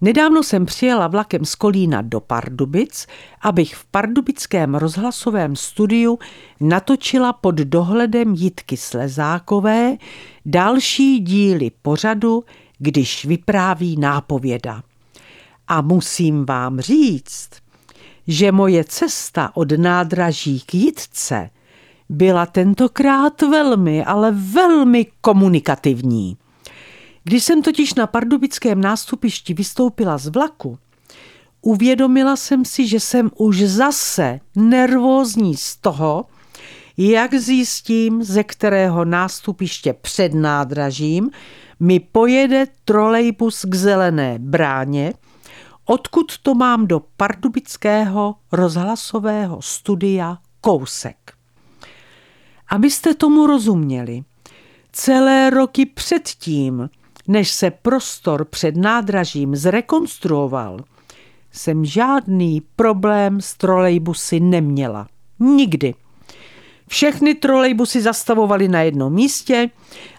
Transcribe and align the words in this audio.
Nedávno 0.00 0.42
jsem 0.42 0.66
přijela 0.66 1.06
vlakem 1.06 1.44
z 1.44 1.54
Kolína 1.54 2.02
do 2.02 2.20
Pardubic, 2.20 3.06
abych 3.40 3.74
v 3.74 3.84
pardubickém 3.84 4.74
rozhlasovém 4.74 5.56
studiu 5.56 6.18
natočila 6.60 7.32
pod 7.32 7.54
dohledem 7.54 8.34
Jitky 8.34 8.76
Slezákové 8.76 9.96
další 10.46 11.18
díly 11.18 11.70
pořadu, 11.82 12.44
když 12.78 13.24
vypráví 13.24 13.96
nápověda. 13.96 14.82
A 15.68 15.80
musím 15.80 16.46
vám 16.46 16.80
říct, 16.80 17.50
že 18.26 18.52
moje 18.52 18.84
cesta 18.84 19.50
od 19.54 19.72
nádraží 19.72 20.60
k 20.60 20.74
Jitce 20.74 21.50
byla 22.08 22.46
tentokrát 22.46 23.42
velmi, 23.42 24.04
ale 24.04 24.30
velmi 24.32 25.06
komunikativní. 25.20 26.36
Když 27.24 27.44
jsem 27.44 27.62
totiž 27.62 27.94
na 27.94 28.06
pardubickém 28.06 28.80
nástupišti 28.80 29.54
vystoupila 29.54 30.18
z 30.18 30.26
vlaku, 30.26 30.78
uvědomila 31.62 32.36
jsem 32.36 32.64
si, 32.64 32.86
že 32.86 33.00
jsem 33.00 33.30
už 33.36 33.62
zase 33.62 34.40
nervózní 34.56 35.56
z 35.56 35.76
toho, 35.76 36.24
jak 36.96 37.34
zjistím, 37.34 38.24
ze 38.24 38.44
kterého 38.44 39.04
nástupiště 39.04 39.92
před 39.92 40.34
nádražím 40.34 41.30
mi 41.80 42.00
pojede 42.00 42.66
trolejbus 42.84 43.64
k 43.64 43.74
zelené 43.74 44.38
bráně, 44.38 45.12
odkud 45.84 46.38
to 46.38 46.54
mám 46.54 46.86
do 46.86 47.00
pardubického 47.16 48.34
rozhlasového 48.52 49.62
studia 49.62 50.38
kousek. 50.60 51.32
Abyste 52.68 53.14
tomu 53.14 53.46
rozuměli, 53.46 54.22
celé 54.92 55.50
roky 55.50 55.86
předtím 55.86 56.90
než 57.28 57.50
se 57.50 57.70
prostor 57.70 58.44
před 58.44 58.76
nádražím 58.76 59.56
zrekonstruoval, 59.56 60.80
jsem 61.52 61.84
žádný 61.84 62.62
problém 62.76 63.40
s 63.40 63.56
trolejbusy 63.56 64.40
neměla. 64.40 65.06
Nikdy. 65.38 65.94
Všechny 66.88 67.34
trolejbusy 67.34 68.00
zastavovaly 68.00 68.68
na 68.68 68.82
jednom 68.82 69.12
místě 69.12 69.70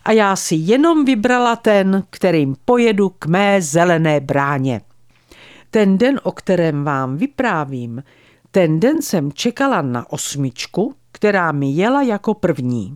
a 0.05 0.11
já 0.11 0.35
si 0.35 0.55
jenom 0.55 1.05
vybrala 1.05 1.55
ten, 1.55 2.03
kterým 2.09 2.55
pojedu 2.65 3.09
k 3.09 3.25
mé 3.25 3.61
zelené 3.61 4.19
bráně. 4.19 4.81
Ten 5.71 5.97
den, 5.97 6.19
o 6.23 6.31
kterém 6.31 6.83
vám 6.83 7.17
vyprávím, 7.17 8.03
ten 8.51 8.79
den 8.79 9.01
jsem 9.01 9.31
čekala 9.31 9.81
na 9.81 10.11
osmičku, 10.11 10.93
která 11.11 11.51
mi 11.51 11.71
jela 11.71 12.01
jako 12.01 12.33
první. 12.33 12.95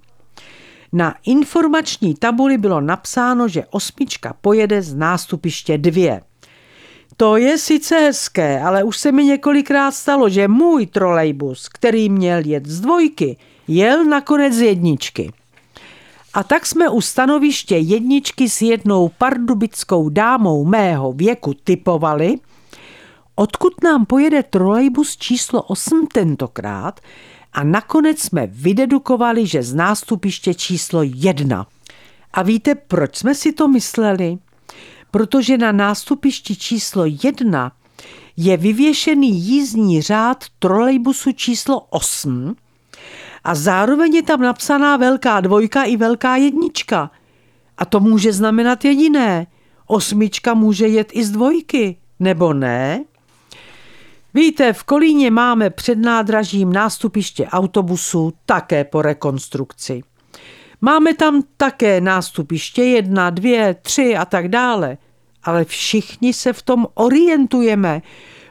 Na 0.96 1.16
informační 1.26 2.16
tabuli 2.16 2.58
bylo 2.58 2.82
napsáno, 2.82 3.48
že 3.48 3.66
osmička 3.72 4.36
pojede 4.42 4.82
z 4.82 4.94
nástupiště 4.94 5.78
dvě. 5.78 6.22
To 7.18 7.38
je 7.38 7.58
sice 7.58 8.00
hezké, 8.00 8.62
ale 8.62 8.84
už 8.84 8.98
se 8.98 9.12
mi 9.12 9.24
několikrát 9.24 9.92
stalo, 9.92 10.30
že 10.30 10.48
můj 10.48 10.86
trolejbus, 10.86 11.70
který 11.70 12.10
měl 12.10 12.40
jet 12.46 12.66
z 12.66 12.82
dvojky, 12.82 13.38
jel 13.68 14.06
nakonec 14.06 14.54
z 14.54 14.62
jedničky. 14.62 15.32
A 16.34 16.44
tak 16.44 16.66
jsme 16.66 16.90
u 16.90 17.02
stanoviště 17.02 17.78
jedničky 17.78 18.50
s 18.50 18.62
jednou 18.62 19.12
pardubickou 19.18 20.10
dámou 20.10 20.66
mého 20.66 21.12
věku 21.12 21.54
typovali, 21.64 22.36
odkud 23.36 23.84
nám 23.84 24.06
pojede 24.06 24.44
trolejbus 24.44 25.18
číslo 25.18 25.62
8 25.62 26.08
tentokrát, 26.14 27.00
a 27.56 27.64
nakonec 27.64 28.20
jsme 28.20 28.48
vydedukovali, 28.48 29.48
že 29.48 29.64
z 29.64 29.74
nástupiště 29.74 30.54
číslo 30.54 31.04
jedna. 31.04 31.68
A 32.34 32.44
víte, 32.44 32.76
proč 32.76 33.18
jsme 33.18 33.36
si 33.36 33.54
to 33.54 33.68
mysleli? 33.68 34.38
Protože 35.12 35.58
na 35.58 35.72
nástupišti 35.72 36.56
číslo 36.56 37.04
jedna 37.24 37.72
je 38.38 38.58
vyvěšený 38.58 39.40
jízdní 39.40 40.02
řád 40.02 40.46
trolejbusu 40.60 41.32
číslo 41.32 41.80
8 41.80 42.56
a 43.44 43.56
zároveň 43.56 44.16
je 44.16 44.24
tam 44.24 44.42
napsaná 44.42 44.98
velká 44.98 45.42
dvojka 45.42 45.84
i 45.84 45.98
velká 45.98 46.36
jednička. 46.36 47.12
A 47.78 47.86
to 47.86 48.00
může 48.00 48.34
znamenat 48.34 48.86
jediné. 48.86 49.48
Osmička 49.88 50.54
může 50.54 50.88
jet 50.88 51.08
i 51.12 51.24
z 51.24 51.32
dvojky, 51.32 51.98
nebo 52.20 52.54
ne? 52.54 53.06
Víte, 54.38 54.74
v 54.74 54.84
Kolíně 54.84 55.32
máme 55.32 55.70
před 55.70 55.98
nádražím 55.98 56.74
nástupiště 56.74 57.48
autobusu 57.48 58.34
také 58.46 58.84
po 58.84 59.02
rekonstrukci. 59.02 60.04
Máme 60.82 61.14
tam 61.14 61.44
také 61.58 62.02
nástupiště 62.02 62.84
jedna, 62.84 63.30
dvě, 63.30 63.76
tři 63.82 64.16
a 64.16 64.26
tak 64.26 64.48
dále. 64.48 64.98
Ale 65.44 65.66
všichni 65.66 66.34
se 66.34 66.54
v 66.54 66.62
tom 66.62 66.88
orientujeme, 66.94 68.02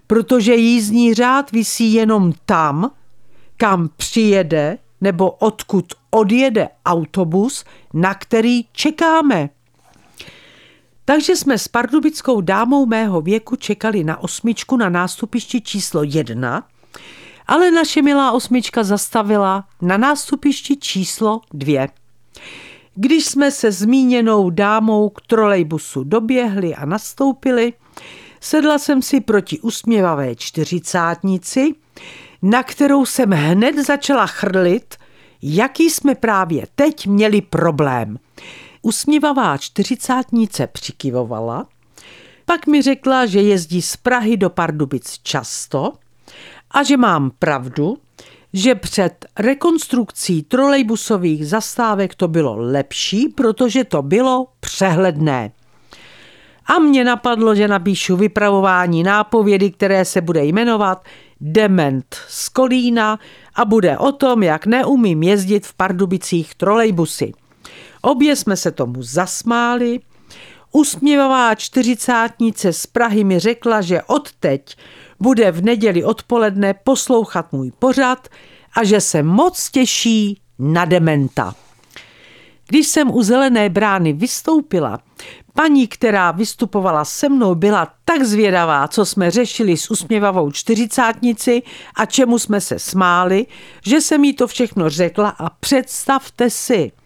protože 0.06 0.54
jízdní 0.54 1.14
řád 1.14 1.52
visí 1.52 1.92
jenom 1.92 2.32
tam, 2.46 2.90
kam 3.56 3.88
přijede 3.96 4.78
nebo 5.00 5.30
odkud 5.30 5.84
odjede 6.10 6.68
autobus, 6.86 7.64
na 7.94 8.14
který 8.14 8.64
čekáme. 8.72 9.50
Takže 11.04 11.36
jsme 11.36 11.58
s 11.58 11.68
pardubickou 11.68 12.40
dámou 12.40 12.86
mého 12.86 13.20
věku 13.20 13.56
čekali 13.56 14.04
na 14.04 14.16
osmičku 14.22 14.76
na 14.76 14.88
nástupišti 14.88 15.60
číslo 15.60 16.02
jedna, 16.02 16.66
ale 17.46 17.70
naše 17.70 18.02
milá 18.02 18.32
osmička 18.32 18.84
zastavila 18.84 19.64
na 19.82 19.96
nástupišti 19.96 20.76
číslo 20.76 21.40
dvě. 21.52 21.88
Když 22.94 23.26
jsme 23.26 23.50
se 23.50 23.72
zmíněnou 23.72 24.50
dámou 24.50 25.08
k 25.08 25.20
trolejbusu 25.20 26.04
doběhli 26.04 26.74
a 26.74 26.86
nastoupili, 26.86 27.72
sedla 28.40 28.78
jsem 28.78 29.02
si 29.02 29.20
proti 29.20 29.60
usměvavé 29.60 30.34
čtyřicátnici, 30.34 31.74
na 32.42 32.62
kterou 32.62 33.06
jsem 33.06 33.30
hned 33.30 33.86
začala 33.86 34.26
chrlit, 34.26 34.94
jaký 35.42 35.90
jsme 35.90 36.14
právě 36.14 36.66
teď 36.74 37.06
měli 37.06 37.40
problém– 37.40 38.18
Usměvavá 38.84 39.58
čtyřicátnice 39.58 40.66
přikivovala, 40.66 41.66
pak 42.44 42.66
mi 42.66 42.82
řekla, 42.82 43.26
že 43.26 43.40
jezdí 43.40 43.82
z 43.82 43.96
Prahy 43.96 44.36
do 44.36 44.50
Pardubic 44.50 45.18
často 45.22 45.92
a 46.70 46.82
že 46.82 46.96
mám 46.96 47.30
pravdu, 47.38 47.96
že 48.52 48.74
před 48.74 49.26
rekonstrukcí 49.38 50.42
trolejbusových 50.42 51.46
zastávek 51.46 52.14
to 52.14 52.28
bylo 52.28 52.56
lepší, 52.56 53.28
protože 53.28 53.84
to 53.84 54.02
bylo 54.02 54.46
přehledné. 54.60 55.52
A 56.66 56.78
mě 56.78 57.04
napadlo, 57.04 57.54
že 57.54 57.68
napíšu 57.68 58.16
vypravování 58.16 59.02
nápovědy, 59.02 59.70
které 59.70 60.04
se 60.04 60.20
bude 60.20 60.44
jmenovat 60.44 61.04
Dement 61.40 62.16
z 62.28 62.48
Kolína 62.48 63.18
a 63.54 63.64
bude 63.64 63.98
o 63.98 64.12
tom, 64.12 64.42
jak 64.42 64.66
neumím 64.66 65.22
jezdit 65.22 65.66
v 65.66 65.74
Pardubicích 65.74 66.54
trolejbusy. 66.54 67.32
Obě 68.04 68.36
jsme 68.36 68.56
se 68.56 68.70
tomu 68.70 69.02
zasmáli. 69.02 70.00
Usměvavá 70.72 71.54
čtyřicátnice 71.54 72.72
z 72.72 72.86
Prahy 72.86 73.24
mi 73.24 73.38
řekla, 73.38 73.80
že 73.80 74.02
odteď 74.02 74.76
bude 75.20 75.50
v 75.50 75.64
neděli 75.64 76.04
odpoledne 76.04 76.74
poslouchat 76.74 77.52
můj 77.52 77.72
pořad 77.78 78.28
a 78.76 78.84
že 78.84 79.00
se 79.00 79.22
moc 79.22 79.70
těší 79.70 80.40
na 80.58 80.84
dementa. 80.84 81.54
Když 82.68 82.86
jsem 82.86 83.14
u 83.14 83.22
zelené 83.22 83.68
brány 83.68 84.12
vystoupila, 84.12 84.98
paní, 85.54 85.88
která 85.88 86.30
vystupovala 86.30 87.04
se 87.04 87.28
mnou, 87.28 87.54
byla 87.54 87.92
tak 88.04 88.24
zvědavá, 88.24 88.88
co 88.88 89.04
jsme 89.04 89.30
řešili 89.30 89.76
s 89.76 89.90
usměvavou 89.90 90.50
čtyřicátnici 90.50 91.62
a 91.96 92.06
čemu 92.06 92.38
jsme 92.38 92.60
se 92.60 92.78
smáli, 92.78 93.46
že 93.86 94.00
jsem 94.00 94.24
jí 94.24 94.34
to 94.34 94.46
všechno 94.46 94.90
řekla 94.90 95.28
a 95.28 95.50
představte 95.50 96.50
si– 96.50 96.92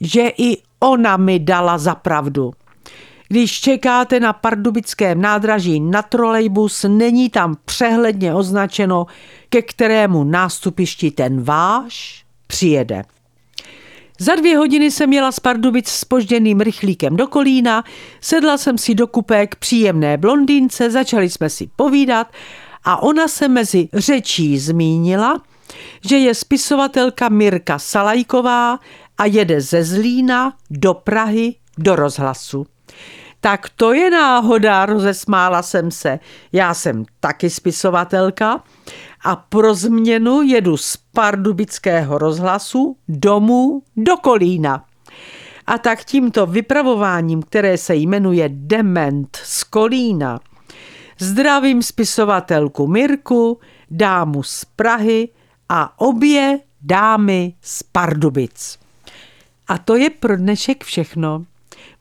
že 0.00 0.28
i 0.38 0.62
ona 0.80 1.16
mi 1.16 1.38
dala 1.38 1.78
za 1.78 1.94
pravdu. 1.94 2.52
Když 3.28 3.60
čekáte 3.60 4.20
na 4.20 4.32
pardubickém 4.32 5.20
nádraží 5.20 5.80
na 5.80 6.02
trolejbus, 6.02 6.84
není 6.88 7.30
tam 7.30 7.56
přehledně 7.64 8.34
označeno, 8.34 9.06
ke 9.48 9.62
kterému 9.62 10.24
nástupišti 10.24 11.10
ten 11.10 11.42
váš 11.42 12.24
přijede. 12.46 13.02
Za 14.18 14.34
dvě 14.34 14.56
hodiny 14.56 14.90
jsem 14.90 15.12
jela 15.12 15.32
z 15.32 15.40
Pardubic 15.40 15.88
s 15.88 16.04
požděným 16.04 16.60
rychlíkem 16.60 17.16
do 17.16 17.26
Kolína, 17.26 17.84
sedla 18.20 18.58
jsem 18.58 18.78
si 18.78 18.94
do 18.94 19.06
kupé 19.06 19.46
k 19.46 19.56
příjemné 19.56 20.16
blondýnce, 20.16 20.90
začali 20.90 21.30
jsme 21.30 21.50
si 21.50 21.70
povídat 21.76 22.26
a 22.84 23.02
ona 23.02 23.28
se 23.28 23.48
mezi 23.48 23.88
řečí 23.94 24.58
zmínila, 24.58 25.42
že 26.04 26.18
je 26.18 26.34
spisovatelka 26.34 27.28
Mirka 27.28 27.78
Salajková 27.78 28.78
a 29.20 29.26
jede 29.26 29.60
ze 29.60 29.84
Zlína 29.84 30.52
do 30.70 30.94
Prahy 30.94 31.54
do 31.78 31.96
rozhlasu. 31.96 32.66
Tak 33.40 33.68
to 33.68 33.92
je 33.92 34.10
náhoda, 34.10 34.86
rozesmála 34.86 35.62
jsem 35.62 35.90
se. 35.90 36.18
Já 36.52 36.74
jsem 36.74 37.04
taky 37.20 37.50
spisovatelka 37.50 38.64
a 39.24 39.36
pro 39.36 39.74
změnu 39.74 40.42
jedu 40.42 40.76
z 40.76 40.96
pardubického 40.96 42.18
rozhlasu 42.18 42.96
domů 43.08 43.82
do 43.96 44.16
Kolína. 44.16 44.84
A 45.66 45.78
tak 45.78 46.04
tímto 46.04 46.46
vypravováním, 46.46 47.42
které 47.42 47.78
se 47.78 47.94
jmenuje 47.94 48.48
Dement 48.52 49.36
z 49.42 49.64
Kolína, 49.64 50.40
zdravím 51.18 51.82
spisovatelku 51.82 52.86
Mirku, 52.86 53.60
dámu 53.90 54.42
z 54.42 54.64
Prahy 54.64 55.28
a 55.68 56.00
obě 56.00 56.60
dámy 56.82 57.54
z 57.62 57.82
Pardubic. 57.82 58.80
A 59.70 59.78
to 59.78 59.96
je 59.96 60.10
pro 60.10 60.36
dnešek 60.36 60.84
všechno. 60.84 61.44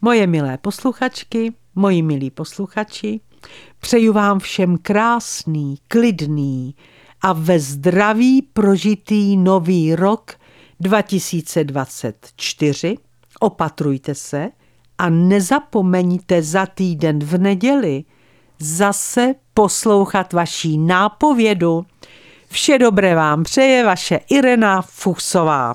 Moje 0.02 0.28
milé 0.28 0.58
posluchačky, 0.58 1.54
moji 1.76 2.02
milí 2.02 2.30
posluchači, 2.30 3.20
přeju 3.80 4.14
vám 4.14 4.40
všem 4.40 4.78
krásný, 4.78 5.78
klidný 5.88 6.76
a 7.22 7.34
ve 7.34 7.60
zdraví 7.60 8.42
prožitý 8.42 9.38
nový 9.38 9.96
rok 9.96 10.32
2024. 10.80 12.98
Opatrujte 13.40 14.16
se 14.16 14.50
a 14.98 15.10
nezapomeňte 15.10 16.42
za 16.42 16.66
týden 16.66 17.20
v 17.20 17.38
neděli 17.38 18.04
zase 18.60 19.36
poslouchat 19.54 20.34
vaší 20.34 20.78
nápovědu. 20.78 21.86
Vše 22.48 22.78
dobré 22.78 23.16
vám 23.16 23.44
přeje 23.44 23.86
vaše 23.86 24.20
Irena 24.30 24.82
Fuchsová. 24.82 25.68